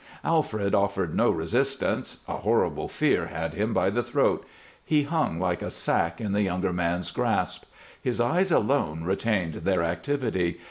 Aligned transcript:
Alfred 0.23 0.73
offered 0.73 1.13
no 1.13 1.29
resistance; 1.29 2.21
a 2.27 2.37
horrible 2.37 2.87
fear 2.87 3.27
had 3.27 3.53
him 3.53 3.71
by 3.71 3.91
the 3.91 4.01
throat; 4.01 4.43
he 4.83 5.03
hung 5.03 5.39
like 5.39 5.61
a 5.61 5.69
sack 5.69 6.19
in 6.19 6.31
the 6.31 6.41
younger 6.41 6.73
man's 6.73 7.11
grasp. 7.11 7.65
His 8.01 8.19
eyes 8.19 8.51
alone 8.51 9.03
retained 9.03 9.53
their 9.53 9.83
activity. 9.83 10.59